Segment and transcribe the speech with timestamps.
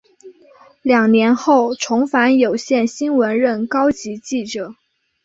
[0.81, 4.73] 两年后重返有线新闻任高级记者。